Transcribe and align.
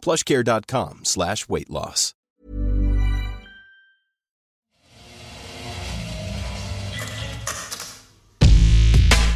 plushcare.com 0.00 1.00
slash 1.04 1.48
weight 1.48 1.70
loss. 1.70 2.14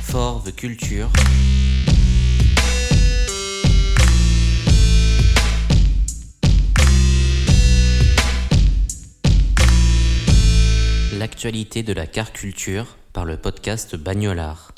For 0.03 0.41
the 0.45 0.53
Culture. 0.53 1.09
L'actualité 11.19 11.83
de 11.83 11.93
la 11.93 12.07
car 12.07 12.33
culture 12.33 12.97
par 13.13 13.25
le 13.25 13.37
podcast 13.37 13.97
Bagnolard. 13.97 14.74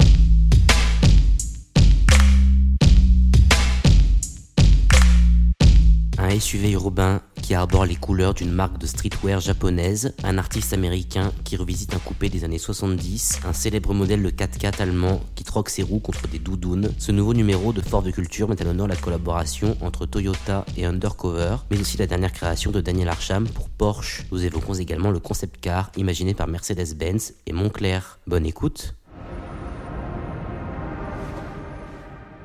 Un 6.28 6.40
SUV 6.40 6.72
urbain 6.72 7.20
qui 7.40 7.54
arbore 7.54 7.86
les 7.86 7.94
couleurs 7.94 8.34
d'une 8.34 8.50
marque 8.50 8.78
de 8.78 8.86
streetwear 8.88 9.38
japonaise, 9.38 10.12
un 10.24 10.38
artiste 10.38 10.72
américain 10.72 11.30
qui 11.44 11.56
revisite 11.56 11.94
un 11.94 12.00
coupé 12.00 12.28
des 12.28 12.42
années 12.42 12.58
70, 12.58 13.42
un 13.44 13.52
célèbre 13.52 13.94
modèle 13.94 14.24
de 14.24 14.30
4x4 14.30 14.83
allemand 14.83 15.20
qui 15.36 15.44
troque 15.44 15.68
ses 15.68 15.84
roues 15.84 16.00
contre 16.00 16.27
des 16.27 16.41
doudounes. 16.41 16.91
Ce 16.98 17.12
nouveau 17.12 17.33
numéro 17.33 17.72
de 17.72 17.80
Fort 17.80 18.02
de 18.02 18.10
Culture 18.10 18.48
met 18.48 18.60
à 18.60 18.64
l'honneur 18.64 18.88
la 18.88 18.96
collaboration 18.96 19.77
entre 19.80 20.05
Toyota 20.05 20.66
et 20.77 20.84
Undercover, 20.84 21.58
mais 21.70 21.80
aussi 21.80 21.96
la 21.96 22.08
dernière 22.08 22.33
création 22.33 22.72
de 22.72 22.80
Daniel 22.80 23.08
Arsham 23.08 23.46
pour 23.48 23.68
Porsche. 23.68 24.24
Nous 24.33 24.44
évoquons 24.44 24.74
également 24.74 25.12
le 25.12 25.20
concept 25.20 25.61
car 25.61 25.92
imaginé 25.96 26.34
par 26.34 26.48
Mercedes-Benz 26.48 27.34
et 27.46 27.52
Montclair. 27.52 28.18
Bonne 28.27 28.46
écoute. 28.46 28.96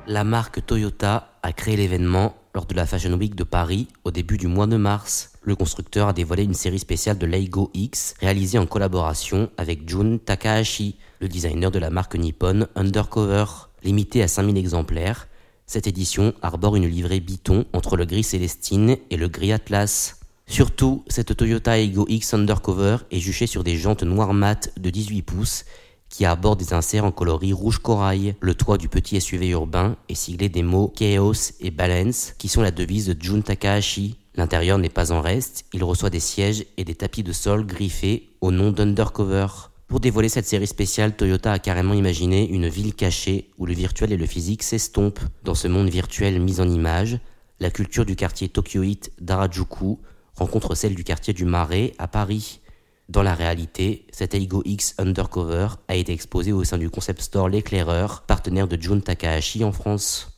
La 0.06 0.22
marque 0.22 0.64
Toyota 0.64 1.32
a 1.42 1.52
créé 1.52 1.76
l'événement 1.76 2.36
lors 2.54 2.66
de 2.66 2.74
la 2.74 2.86
Fashion 2.86 3.12
Week 3.14 3.34
de 3.34 3.44
Paris 3.44 3.88
au 4.04 4.10
début 4.10 4.36
du 4.36 4.46
mois 4.46 4.66
de 4.66 4.76
mars. 4.76 5.32
Le 5.42 5.56
constructeur 5.56 6.08
a 6.08 6.12
dévoilé 6.12 6.44
une 6.44 6.54
série 6.54 6.78
spéciale 6.78 7.18
de 7.18 7.26
Lego 7.26 7.70
X 7.74 8.14
réalisée 8.20 8.58
en 8.58 8.66
collaboration 8.66 9.50
avec 9.56 9.88
Jun 9.88 10.18
Takahashi, 10.18 10.96
le 11.20 11.28
designer 11.28 11.70
de 11.70 11.78
la 11.78 11.90
marque 11.90 12.14
nippon 12.14 12.66
Undercover. 12.74 13.44
Limitée 13.82 14.22
à 14.22 14.28
5000 14.28 14.56
exemplaires, 14.56 15.28
cette 15.66 15.86
édition 15.86 16.34
arbore 16.42 16.76
une 16.76 16.86
livrée 16.86 17.20
biton 17.20 17.64
entre 17.72 17.96
le 17.96 18.04
gris 18.04 18.22
Célestine 18.22 18.96
et 19.10 19.16
le 19.16 19.28
gris 19.28 19.52
Atlas. 19.52 20.20
Surtout, 20.46 21.04
cette 21.08 21.36
Toyota 21.36 21.78
Ego 21.78 22.04
X 22.08 22.34
Undercover 22.34 22.98
est 23.10 23.18
juchée 23.18 23.46
sur 23.46 23.64
des 23.64 23.76
jantes 23.76 24.02
noires 24.02 24.34
mat 24.34 24.70
de 24.78 24.90
18 24.90 25.22
pouces 25.22 25.64
qui 26.12 26.26
arbore 26.26 26.56
des 26.56 26.74
inserts 26.74 27.06
en 27.06 27.10
coloris 27.10 27.54
rouge 27.54 27.78
corail. 27.78 28.36
Le 28.40 28.54
toit 28.54 28.76
du 28.76 28.88
petit 28.90 29.18
SUV 29.18 29.48
urbain 29.48 29.96
est 30.10 30.14
siglé 30.14 30.50
des 30.50 30.62
mots 30.62 30.92
Chaos 30.94 31.54
et 31.58 31.70
Balance, 31.70 32.34
qui 32.36 32.48
sont 32.48 32.60
la 32.60 32.70
devise 32.70 33.06
de 33.06 33.16
Jun 33.18 33.40
Takahashi. 33.40 34.18
L'intérieur 34.34 34.76
n'est 34.76 34.90
pas 34.90 35.10
en 35.10 35.22
reste, 35.22 35.64
il 35.72 35.82
reçoit 35.82 36.10
des 36.10 36.20
sièges 36.20 36.66
et 36.76 36.84
des 36.84 36.94
tapis 36.94 37.22
de 37.22 37.32
sol 37.32 37.66
griffés 37.66 38.28
au 38.42 38.50
nom 38.50 38.72
d'Undercover. 38.72 39.46
Pour 39.88 40.00
dévoiler 40.00 40.28
cette 40.28 40.46
série 40.46 40.66
spéciale, 40.66 41.16
Toyota 41.16 41.52
a 41.52 41.58
carrément 41.58 41.94
imaginé 41.94 42.46
une 42.48 42.68
ville 42.68 42.94
cachée 42.94 43.48
où 43.56 43.64
le 43.64 43.72
virtuel 43.72 44.12
et 44.12 44.18
le 44.18 44.26
physique 44.26 44.62
s'estompent. 44.62 45.20
Dans 45.44 45.54
ce 45.54 45.66
monde 45.66 45.88
virtuel 45.88 46.40
mis 46.40 46.60
en 46.60 46.68
image, 46.68 47.20
la 47.58 47.70
culture 47.70 48.04
du 48.04 48.16
quartier 48.16 48.50
tokyoïte 48.50 49.12
d'Harajuku 49.18 49.98
rencontre 50.34 50.74
celle 50.74 50.94
du 50.94 51.04
quartier 51.04 51.32
du 51.32 51.46
Marais 51.46 51.94
à 51.98 52.06
Paris. 52.06 52.60
Dans 53.08 53.22
la 53.22 53.34
réalité, 53.34 54.06
cet 54.12 54.34
Aigo 54.34 54.62
X 54.64 54.94
Undercover 54.98 55.68
a 55.88 55.96
été 55.96 56.12
exposé 56.12 56.52
au 56.52 56.64
sein 56.64 56.78
du 56.78 56.88
concept 56.88 57.20
store 57.20 57.48
L'éclaireur, 57.48 58.22
partenaire 58.22 58.68
de 58.68 58.80
Jun 58.80 59.00
Takahashi 59.00 59.64
en 59.64 59.72
France. 59.72 60.28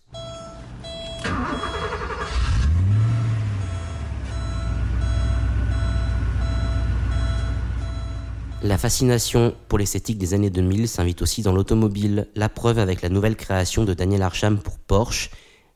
La 8.62 8.78
fascination 8.78 9.54
pour 9.69 9.78
l'esthétique 9.78 10.16
des 10.16 10.32
années 10.32 10.48
2000 10.48 10.88
s'invite 10.88 11.20
aussi 11.20 11.42
dans 11.42 11.52
l'automobile, 11.52 12.28
la 12.34 12.48
preuve 12.48 12.78
avec 12.78 13.02
la 13.02 13.10
nouvelle 13.10 13.36
création 13.36 13.84
de 13.84 13.92
Daniel 13.92 14.22
Arsham 14.22 14.58
pour 14.58 14.78
Porsche, 14.78 15.31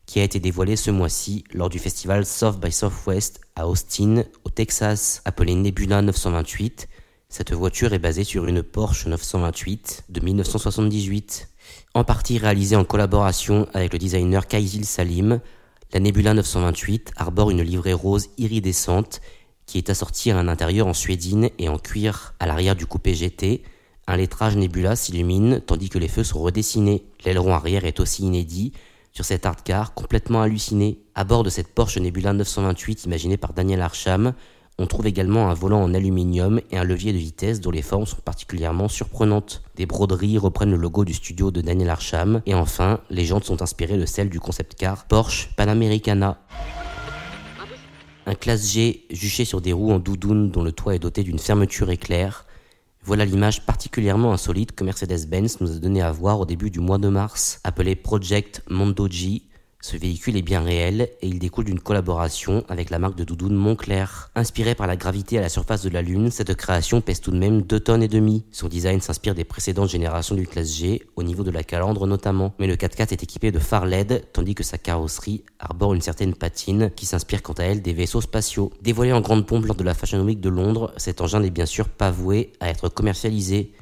qui 0.08 0.20
a 0.20 0.24
été 0.24 0.40
dévoilée 0.40 0.76
ce 0.76 0.90
mois-ci 0.90 1.44
lors 1.52 1.68
du 1.68 1.78
festival 1.78 2.24
South 2.24 2.58
by 2.58 2.72
Southwest 2.72 3.42
à 3.54 3.68
Austin, 3.68 4.24
au 4.42 4.48
Texas, 4.48 5.20
appelé 5.26 5.54
Nebula 5.54 6.00
928. 6.00 6.88
Cette 7.28 7.52
voiture 7.52 7.92
est 7.92 7.98
basée 7.98 8.24
sur 8.24 8.46
une 8.46 8.62
Porsche 8.62 9.06
928 9.06 10.04
de 10.08 10.20
1978. 10.20 11.50
En 11.92 12.04
partie 12.04 12.38
réalisée 12.38 12.74
en 12.74 12.86
collaboration 12.86 13.68
avec 13.74 13.92
le 13.92 13.98
designer 13.98 14.46
Kaisil 14.46 14.86
Salim, 14.86 15.40
la 15.92 16.00
Nebula 16.00 16.32
928 16.32 17.12
arbore 17.16 17.50
une 17.50 17.60
livrée 17.60 17.92
rose 17.92 18.30
iridescente 18.38 19.20
qui 19.66 19.76
est 19.76 19.90
assortie 19.90 20.30
à 20.30 20.38
un 20.38 20.48
intérieur 20.48 20.86
en 20.86 20.94
suédine 20.94 21.50
et 21.58 21.68
en 21.68 21.78
cuir. 21.78 22.34
À 22.40 22.46
l'arrière 22.46 22.76
du 22.76 22.86
coupé 22.86 23.12
GT, 23.12 23.62
un 24.06 24.16
lettrage 24.16 24.56
Nebula 24.56 24.96
s'illumine 24.96 25.60
tandis 25.60 25.90
que 25.90 25.98
les 25.98 26.08
feux 26.08 26.24
sont 26.24 26.40
redessinés. 26.40 27.04
L'aileron 27.26 27.52
arrière 27.52 27.84
est 27.84 28.00
aussi 28.00 28.22
inédit 28.22 28.72
sur 29.18 29.24
cet 29.24 29.46
art 29.46 29.64
car 29.64 29.94
complètement 29.94 30.42
halluciné. 30.42 31.00
À 31.16 31.24
bord 31.24 31.42
de 31.42 31.50
cette 31.50 31.74
Porsche 31.74 31.98
Nebula 31.98 32.32
928 32.34 33.04
imaginée 33.04 33.36
par 33.36 33.52
Daniel 33.52 33.82
Arsham, 33.82 34.32
on 34.78 34.86
trouve 34.86 35.08
également 35.08 35.50
un 35.50 35.54
volant 35.54 35.82
en 35.82 35.92
aluminium 35.92 36.60
et 36.70 36.78
un 36.78 36.84
levier 36.84 37.12
de 37.12 37.18
vitesse 37.18 37.60
dont 37.60 37.72
les 37.72 37.82
formes 37.82 38.06
sont 38.06 38.20
particulièrement 38.24 38.86
surprenantes. 38.86 39.64
Des 39.74 39.86
broderies 39.86 40.38
reprennent 40.38 40.70
le 40.70 40.76
logo 40.76 41.04
du 41.04 41.14
studio 41.14 41.50
de 41.50 41.60
Daniel 41.60 41.90
Arsham 41.90 42.42
et 42.46 42.54
enfin, 42.54 43.00
les 43.10 43.24
jantes 43.24 43.42
sont 43.42 43.60
inspirées 43.60 43.98
de 43.98 44.06
celles 44.06 44.30
du 44.30 44.38
concept 44.38 44.76
car 44.76 45.04
Porsche 45.06 45.48
Panamericana. 45.56 46.38
Un 48.26 48.36
classe 48.36 48.70
G 48.70 49.04
juché 49.10 49.44
sur 49.44 49.60
des 49.60 49.72
roues 49.72 49.90
en 49.90 49.98
doudoune 49.98 50.52
dont 50.52 50.62
le 50.62 50.70
toit 50.70 50.94
est 50.94 51.00
doté 51.00 51.24
d'une 51.24 51.40
fermeture 51.40 51.90
éclair. 51.90 52.46
Voilà 53.08 53.24
l'image 53.24 53.64
particulièrement 53.64 54.34
insolite 54.34 54.72
que 54.72 54.84
Mercedes-Benz 54.84 55.62
nous 55.62 55.72
a 55.74 55.78
donné 55.78 56.02
à 56.02 56.12
voir 56.12 56.40
au 56.40 56.44
début 56.44 56.70
du 56.70 56.78
mois 56.78 56.98
de 56.98 57.08
mars, 57.08 57.58
appelé 57.64 57.96
Project 57.96 58.62
Mondo 58.68 59.08
G, 59.08 59.44
ce 59.80 59.96
véhicule 59.96 60.36
est 60.36 60.42
bien 60.42 60.60
réel 60.60 61.08
et 61.22 61.28
il 61.28 61.38
découle 61.38 61.66
d'une 61.66 61.78
collaboration 61.78 62.64
avec 62.68 62.90
la 62.90 62.98
marque 62.98 63.16
de 63.16 63.22
doudoune 63.22 63.54
Montclair. 63.54 64.30
Inspirée 64.34 64.74
par 64.74 64.88
la 64.88 64.96
gravité 64.96 65.38
à 65.38 65.40
la 65.40 65.48
surface 65.48 65.84
de 65.84 65.88
la 65.88 66.02
Lune, 66.02 66.32
cette 66.32 66.52
création 66.54 67.00
pèse 67.00 67.20
tout 67.20 67.30
de 67.30 67.38
même 67.38 67.62
2 67.62 67.78
tonnes 67.78 68.02
et 68.02 68.08
demie. 68.08 68.44
Son 68.50 68.66
design 68.66 69.00
s'inspire 69.00 69.36
des 69.36 69.44
précédentes 69.44 69.88
générations 69.88 70.34
du 70.34 70.48
classe 70.48 70.76
G, 70.76 71.06
au 71.14 71.22
niveau 71.22 71.44
de 71.44 71.52
la 71.52 71.62
calandre 71.62 72.08
notamment. 72.08 72.54
Mais 72.58 72.66
le 72.66 72.74
4x4 72.74 73.12
est 73.12 73.22
équipé 73.22 73.52
de 73.52 73.60
phares 73.60 73.86
LED, 73.86 74.24
tandis 74.32 74.56
que 74.56 74.64
sa 74.64 74.78
carrosserie 74.78 75.44
arbore 75.60 75.94
une 75.94 76.00
certaine 76.00 76.34
patine 76.34 76.90
qui 76.96 77.06
s'inspire 77.06 77.42
quant 77.42 77.54
à 77.54 77.62
elle 77.62 77.80
des 77.80 77.92
vaisseaux 77.92 78.20
spatiaux. 78.20 78.72
Dévoilé 78.82 79.12
en 79.12 79.20
grande 79.20 79.46
pompe 79.46 79.66
lors 79.66 79.76
de 79.76 79.84
la 79.84 79.94
Fashion 79.94 80.22
Week 80.22 80.40
de 80.40 80.48
Londres, 80.48 80.92
cet 80.96 81.20
engin 81.20 81.38
n'est 81.38 81.50
bien 81.50 81.66
sûr 81.66 81.88
pas 81.88 82.10
voué 82.10 82.52
à 82.58 82.68
être 82.68 82.88
commercialisé. 82.88 83.72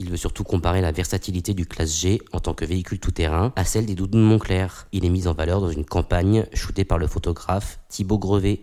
Il 0.00 0.10
veut 0.10 0.16
surtout 0.16 0.44
comparer 0.44 0.80
la 0.80 0.92
versatilité 0.92 1.54
du 1.54 1.66
classe 1.66 2.00
G 2.00 2.22
en 2.32 2.38
tant 2.38 2.54
que 2.54 2.64
véhicule 2.64 3.00
tout-terrain 3.00 3.52
à 3.56 3.64
celle 3.64 3.84
des 3.84 3.96
doudounes 3.96 4.22
Montclair. 4.22 4.86
Il 4.92 5.04
est 5.04 5.10
mis 5.10 5.26
en 5.26 5.32
valeur 5.32 5.60
dans 5.60 5.70
une 5.70 5.84
campagne 5.84 6.46
shootée 6.54 6.84
par 6.84 6.98
le 6.98 7.08
photographe 7.08 7.80
Thibaut 7.88 8.16
Grevet. 8.16 8.60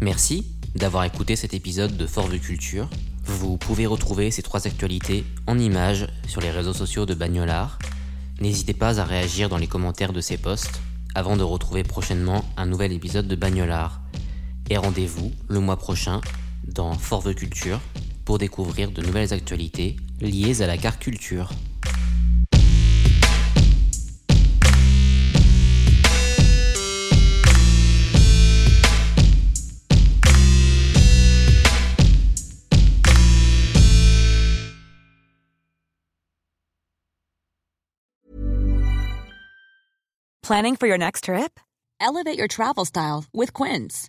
Merci 0.00 0.48
d'avoir 0.74 1.04
écouté 1.04 1.36
cet 1.36 1.54
épisode 1.54 1.96
de 1.96 2.06
Fort 2.08 2.28
de 2.28 2.38
Culture. 2.38 2.90
Vous 3.24 3.56
pouvez 3.56 3.86
retrouver 3.86 4.32
ces 4.32 4.42
trois 4.42 4.66
actualités 4.66 5.24
en 5.46 5.60
images 5.60 6.08
sur 6.26 6.40
les 6.40 6.50
réseaux 6.50 6.72
sociaux 6.72 7.06
de 7.06 7.14
Bagnolard. 7.14 7.78
N'hésitez 8.40 8.74
pas 8.74 8.98
à 8.98 9.04
réagir 9.04 9.48
dans 9.48 9.58
les 9.58 9.68
commentaires 9.68 10.12
de 10.12 10.20
ces 10.20 10.38
posts 10.38 10.80
avant 11.14 11.36
de 11.36 11.44
retrouver 11.44 11.84
prochainement 11.84 12.44
un 12.56 12.66
nouvel 12.66 12.90
épisode 12.90 13.28
de 13.28 13.36
Bagnolard. 13.36 14.01
Et 14.72 14.78
rendez-vous 14.78 15.30
le 15.48 15.60
mois 15.60 15.76
prochain 15.76 16.22
dans 16.66 16.94
Forve 16.94 17.34
Culture 17.34 17.78
pour 18.24 18.38
découvrir 18.38 18.90
de 18.90 19.02
nouvelles 19.02 19.34
actualités 19.34 19.96
liées 20.18 20.62
à 20.62 20.66
la 20.66 20.78
car 20.78 20.98
culture. 20.98 21.50
Planning 40.42 40.76
for 40.76 40.86
your 40.86 40.96
next 40.96 41.24
trip? 41.24 41.60
Elevate 42.00 42.38
your 42.38 42.48
travel 42.48 42.86
style 42.86 43.26
with 43.34 43.52
Quince. 43.52 44.08